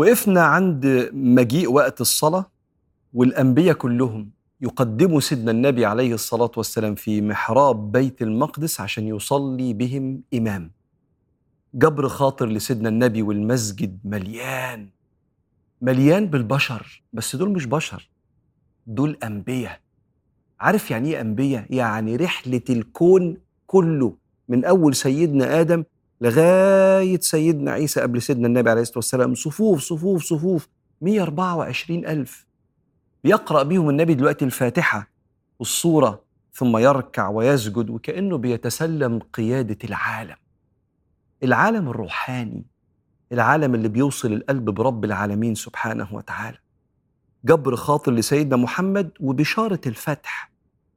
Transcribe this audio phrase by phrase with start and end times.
[0.00, 2.50] وقفنا عند مجيء وقت الصلاة
[3.12, 4.30] والأنبياء كلهم
[4.60, 10.70] يقدموا سيدنا النبي عليه الصلاة والسلام في محراب بيت المقدس عشان يصلي بهم إمام
[11.74, 14.88] جبر خاطر لسيدنا النبي والمسجد مليان
[15.82, 18.08] مليان بالبشر بس دول مش بشر
[18.86, 19.80] دول أنبياء
[20.60, 24.14] عارف يعني إيه أنبياء؟ يعني رحلة الكون كله
[24.48, 25.84] من أول سيدنا آدم
[26.20, 30.68] لغاية سيدنا عيسى قبل سيدنا النبي عليه الصلاة والسلام صفوف صفوف صفوف
[31.00, 32.46] 124 ألف.
[33.24, 35.10] بيقرأ بيهم النبي دلوقتي الفاتحة
[35.58, 40.36] والصورة ثم يركع ويسجد وكأنه بيتسلم قيادة العالم.
[41.42, 42.64] العالم الروحاني
[43.32, 46.58] العالم اللي بيوصل القلب برب العالمين سبحانه وتعالى.
[47.44, 50.50] جبر خاطر لسيدنا محمد وبشارة الفتح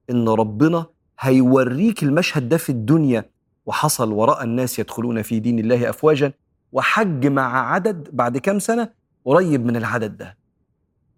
[0.10, 0.85] إن ربنا
[1.20, 3.26] هيوريك المشهد ده في الدنيا
[3.66, 6.34] وحصل وراء الناس يدخلون في دين الله أفواجا
[6.71, 8.90] وحج مع عدد بعد كام سنة
[9.26, 10.37] قريب من العدد ده.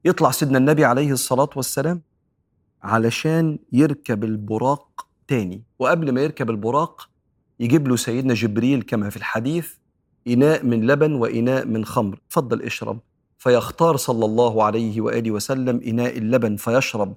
[0.06, 2.02] يطلع سيدنا النبي عليه الصلاة والسلام
[2.84, 7.10] علشان يركب البراق تاني وقبل ما يركب البراق
[7.60, 9.74] يجيب له سيدنا جبريل كما في الحديث
[10.28, 13.00] إناء من لبن وإناء من خمر فضل اشرب.
[13.38, 17.16] فيختار صلى الله عليه وآله وسلم إناء اللبن فيشرب.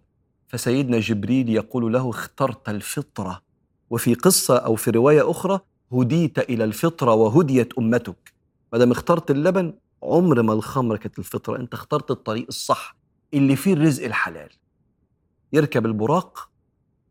[0.48, 3.42] فسيدنا جبريل يقول له اخترت الفطرة.
[3.90, 5.60] وفي قصة أو في رواية أخرى
[5.92, 8.34] هديت إلى الفطرة وهديت أمتك.
[8.72, 12.96] ما دام اخترت اللبن عمر ما الخمر كانت الفطرة أنت اخترت الطريق الصح
[13.34, 14.48] اللي فيه الرزق الحلال.
[15.52, 16.50] يركب البراق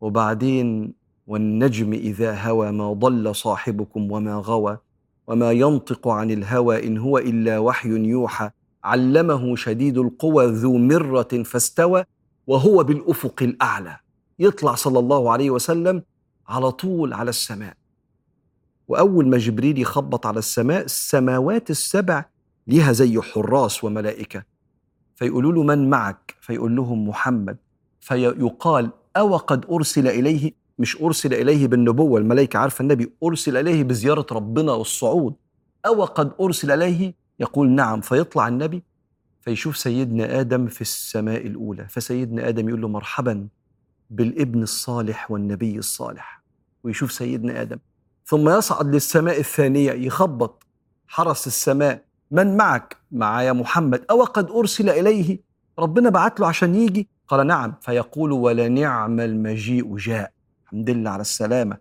[0.00, 0.94] وبعدين
[1.26, 4.78] والنجم إذا هوى ما ضل صاحبكم وما غوى
[5.26, 8.50] وما ينطق عن الهوى إن هو إلا وحي يوحى
[8.84, 12.04] علمه شديد القوى ذو مرة فاستوى
[12.46, 13.96] وهو بالأفق الأعلى.
[14.38, 16.02] يطلع صلى الله عليه وسلم
[16.48, 17.74] على طول على السماء.
[18.88, 22.24] وأول ما جبريل يخبط على السماء السماوات السبع
[22.66, 24.42] ليها زي حراس وملائكة.
[25.16, 27.56] فيقولوا له من معك؟ فيقول لهم محمد.
[28.00, 34.26] فيقال أو قد أرسل إليه مش أرسل إليه بالنبوة الملائكة عارفة النبي أرسل إليه بزيارة
[34.32, 35.34] ربنا والصعود.
[35.86, 38.00] أو قد أرسل إليه؟ يقول نعم.
[38.00, 38.82] فيطلع النبي
[39.40, 41.88] فيشوف سيدنا آدم في السماء الأولى.
[41.88, 43.48] فسيدنا آدم يقول له مرحبا
[44.10, 46.37] بالابن الصالح والنبي الصالح.
[46.88, 47.78] ويشوف سيدنا آدم.
[48.26, 50.66] ثم يصعد للسماء الثانية يخبط.
[51.08, 52.04] حرس السماء.
[52.30, 54.04] من معك؟ معايا محمد.
[54.10, 55.38] أو قد أرسل إليه.
[55.78, 57.08] ربنا بعت له عشان يجي.
[57.28, 57.74] قال نعم.
[57.80, 59.96] فيقول ولنعم المجيء.
[59.96, 60.32] جاء.
[60.64, 61.76] الحمد لله على السلامة.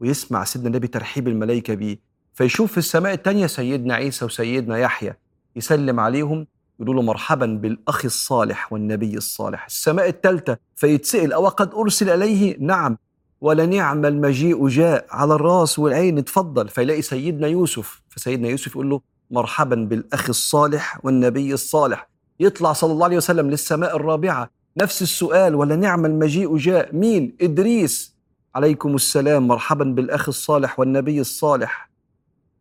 [0.00, 1.98] ويسمع سيدنا النبي ترحيب الملائكة بيه.
[2.34, 5.14] فيشوف في السماء الثانية سيدنا عيسى وسيدنا يحيى.
[5.56, 6.46] يسلم عليهم.
[6.80, 9.64] يقولوا له مرحبا بالأخ الصالح والنبي الصالح.
[9.64, 11.32] السماء الثالثة فيتسأل.
[11.32, 12.98] أو قد أرسل إليه؟ نعم.
[13.42, 16.68] ولنعم المجيء جاء على الراس والعين اتفضل.
[16.68, 22.08] فيلاقي سيدنا يوسف فسيدنا يوسف يقول له مرحبا بالأخ الصالح والنبي الصالح.
[22.40, 24.50] يطلع صلى الله عليه وسلم للسماء الرابعة.
[24.76, 26.94] نفس السؤال ولنعم المجيء جاء.
[26.94, 28.16] مين؟ إدريس.
[28.54, 31.90] عليكم السلام مرحبا بالأخ الصالح والنبي الصالح.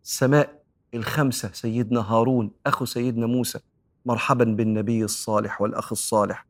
[0.03, 0.61] السماء
[0.93, 3.59] الخمسة سيدنا هارون أخو سيدنا موسى.
[4.05, 6.45] مرحبا بالنبي الصالح والأخ الصالح.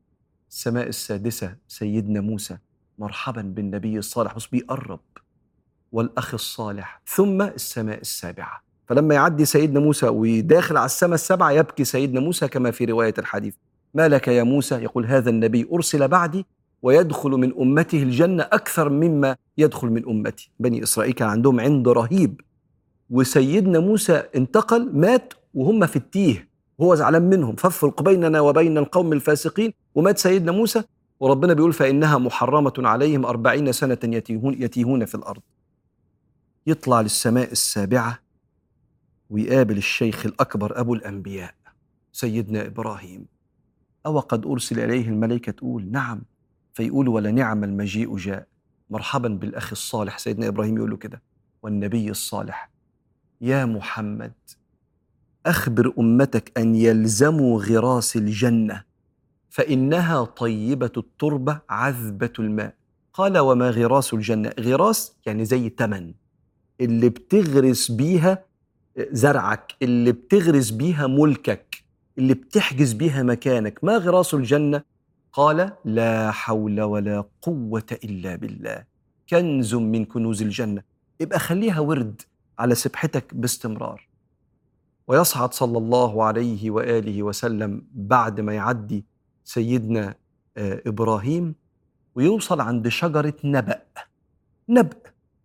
[0.49, 2.57] السماء السادسة سيدنا موسى.
[3.01, 4.35] مرحبا بالنبي الصالح.
[4.35, 4.99] بس بيقرب.
[5.91, 7.01] والأخ الصالح.
[7.07, 8.61] ثم السماء السابعة.
[8.87, 13.55] فلما يعدي سيدنا موسى ويداخل على السماء السبعة يبكي سيدنا موسى كما في رواية الحديث.
[13.93, 16.45] ما لك يا موسى؟ يقول هذا النبي أرسل بعدي
[16.81, 20.51] ويدخل من أمته الجنة أكثر مما يدخل من أمتي.
[20.59, 22.41] بني إسرائيل كان عندهم عند رهيب.
[23.09, 26.49] وسيدنا موسى انتقل مات وهم في التيه.
[26.81, 27.55] هو زعلان منهم.
[27.55, 29.73] فافرق بيننا وبين القوم الفاسقين.
[29.95, 30.83] ومات سيدنا موسى.
[31.21, 35.41] وربنا بيقول فإنها محرمة عليهم أربعين سنة يتيهون, يتيهون في الأرض.
[36.67, 38.19] يطلع للسماء السابعة
[39.29, 41.53] ويقابل الشيخ الأكبر أبو الأنبياء
[42.11, 43.25] سيدنا إبراهيم.
[44.05, 46.21] أو قد أرسل إليه الملائكة تقول نعم
[46.73, 48.47] فيقول ولنعم المجيء جاء.
[48.89, 51.21] مرحبا بالأخ الصالح سيدنا إبراهيم يقول له كده
[51.63, 52.69] والنبي الصالح.
[53.41, 54.33] يا محمد
[55.45, 58.90] أخبر أمتك أن يلزموا غراس الجنة.
[59.51, 62.73] فإنها طيبة التربة عذبة الماء.
[63.13, 66.13] قال وما غراس الجنة؟ غراس يعني زي تمن.
[66.81, 68.45] اللي بتغرس بيها
[68.97, 71.83] زرعك اللي بتغرس بيها ملكك
[72.17, 73.83] اللي بتحجز بيها مكانك.
[73.83, 74.83] ما غراس الجنة؟
[75.33, 78.83] قال لا حول ولا قوة إلا بالله.
[79.29, 80.83] كنز من كنوز الجنة.
[81.19, 82.21] يبقى خليها ورد
[82.59, 84.07] على سبحتك باستمرار.
[85.07, 89.05] ويصعد صلى الله عليه وآله وسلم بعد ما يعدي
[89.43, 90.15] سيدنا
[90.57, 91.55] إبراهيم
[92.15, 93.81] ويوصل عند شجرة نبأ.
[94.69, 94.97] نبأ.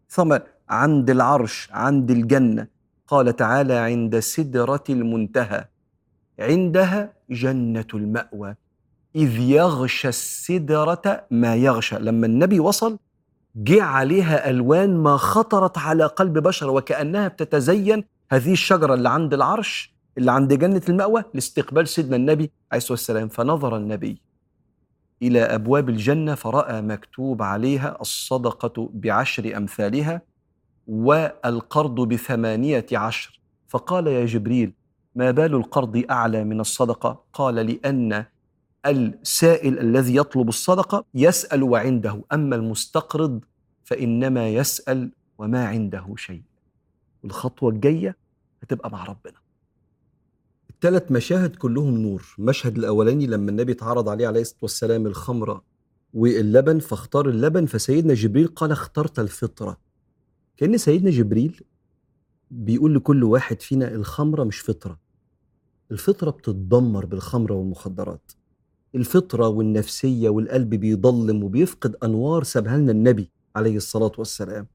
[0.08, 0.38] ثم
[0.68, 2.66] عند العرش عند الجنة.
[3.06, 5.64] قال تعالى عند سدرة المنتهى.
[6.38, 8.54] عندها جنة المأوى.
[9.16, 11.98] إذ يغشى السدرة ما يغشى.
[11.98, 12.98] لما النبي وصل
[13.56, 19.95] جه عليها ألوان ما خطرت على قلب بشر وكأنها بتتزين هذه الشجرة اللي عند العرش.
[20.18, 24.20] اللي عند جنة المأوى لاستقبال سيدنا النبي عليه الصلاة والسلام فنظر النبي
[25.22, 30.22] إلى أبواب الجنة فرأى مكتوب عليها الصدقة بعشر أمثالها
[30.86, 33.40] والقرض بثمانية عشر.
[33.68, 34.72] فقال يا جبريل
[35.14, 38.24] ما بال القرض أعلى من الصدقة؟ قال لأن
[38.86, 43.44] السائل الذي يطلب الصدقة يسأل وعنده أما المستقرض
[43.84, 46.42] فإنما يسأل وما عنده شيء.
[47.24, 48.16] الخطوة الجاية
[48.62, 49.45] هتبقى مع ربنا.
[50.76, 52.34] الثلاث مشاهد كلهم نور.
[52.38, 55.64] المشهد الأولاني لما النبي اتعرض عليه عليه الصلاة والسلام الخمرة
[56.14, 59.80] واللبن فاختار اللبن فسيدنا جبريل قال اخترت الفطرة.
[60.56, 61.60] كأن سيدنا جبريل
[62.50, 64.98] بيقول لكل واحد فينا الخمرة مش فطرة.
[65.90, 68.32] الفطرة بتتدمر بالخمرة والمخدرات.
[68.94, 74.66] الفطرة والنفسية والقلب بيضلم وبيفقد أنوار سابها لنا النبي عليه الصلاة والسلام.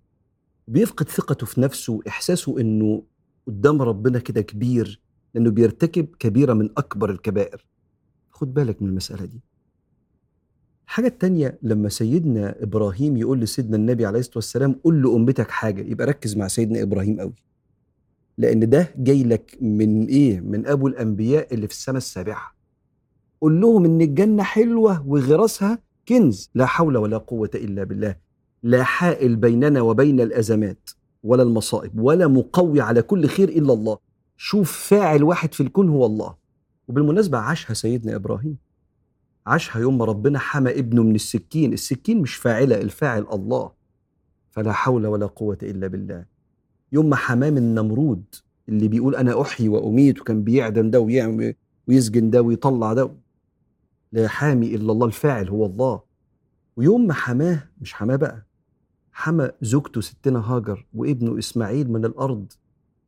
[0.68, 3.04] بيفقد ثقته في نفسه وإحساسه إنه
[3.48, 5.02] قدام ربنا كده كبير.
[5.36, 7.66] لأنه بيرتكب كبيرة من أكبر الكبائر.
[8.32, 9.42] خد بالك من المسألة دي.
[10.86, 16.08] الحاجة التانية لما سيدنا إبراهيم يقول لسيدنا النبي عليه الصلاة والسلام قول لأمتك حاجة يبقى
[16.08, 17.34] ركز مع سيدنا إبراهيم قوي
[18.38, 22.56] لأن ده جاي لك من إيه؟ من أبو الأنبياء اللي في السماء السابعة.
[23.42, 28.16] قول لهم إن الجنة حلوة وغراسها كنز لا حول ولا قوة إلا بالله.
[28.64, 30.90] لا حائل بيننا وبين الأزمات
[31.24, 33.98] ولا المصائب ولا مقوي على كل خير إلا الله.
[34.44, 36.36] شوف فاعل واحد في الكون هو الله.
[36.88, 38.58] وبالمناسبة عاشها سيدنا إبراهيم.
[39.48, 41.74] عاشها يوم ما ربنا حمى ابنه من السكين.
[41.74, 43.72] السكين مش فاعلة الفاعل الله.
[44.52, 46.26] فلا حول ولا قوة إلا بالله.
[46.92, 48.24] يوم ما حماه من نمرود
[48.70, 51.54] اللي بيقول أنا أحيي وأميت وكان بيعدم ده ويعمل
[51.88, 53.12] ويسجن ده ويطلع ده.
[54.12, 56.02] لا حامي إلا الله الفاعل هو الله.
[56.76, 58.46] ويوم ما حماه مش حماه بقى
[59.12, 62.54] حمى زوجته ستنا هاجر وابنه إسماعيل من الأرض.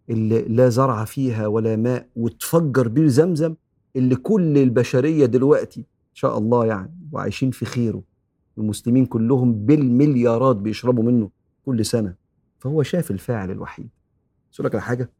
[0.10, 3.56] اللي لا زرع فيها ولا ماء وتفجر بير زمزم
[3.96, 8.04] اللي كل البشرية دلوقتي إن شاء الله يعني وعايشين في خيره.
[8.58, 11.30] المسلمين كلهم بالمليارات بيشربوا منه
[11.66, 12.16] كل سنة.
[12.60, 13.90] فهو شاف الفاعل الوحيد.
[14.56, 15.12] أقول لك على حاجة.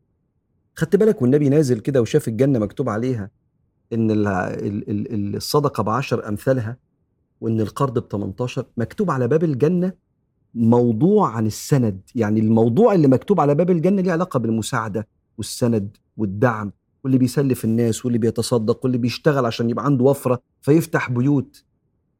[0.76, 3.30] خدت بالك والنبي نازل كده وشاف الجنة مكتوب عليها
[3.94, 4.08] إن
[5.36, 6.78] الصدقة بعشر أمثالها
[7.42, 9.94] وإن القرض ب 18 مكتوب على باب الجنة
[10.56, 12.02] موضوع عن السند.
[12.16, 15.08] يعني الموضوع اللي مكتوب على باب الجنة ليه علاقة بالمساعدة
[15.38, 16.72] والسند والدعم
[17.04, 21.64] واللي بيسلف الناس واللي بيتصدق واللي بيشتغل عشان يبقى عنده وفرة فيفتح بيوت.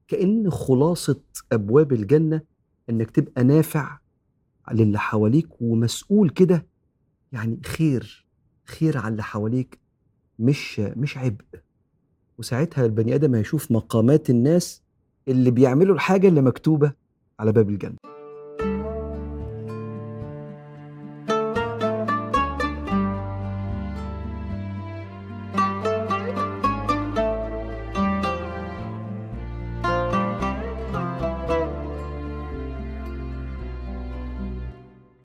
[0.08, 1.20] كأن خلاصة
[1.52, 2.42] أبواب الجنة
[2.90, 3.98] إنك تبقى نافع
[4.72, 6.66] للي حواليك ومسؤول كده.
[7.32, 8.26] يعني خير
[8.66, 9.80] خير على اللي حواليك
[10.40, 11.46] مش مش عبء.
[12.38, 14.82] وساعتها البني آدم هيشوف مقامات الناس
[15.28, 16.92] اللي بيعملوا الحاجة اللي مكتوبة
[17.40, 18.13] على باب الجنة.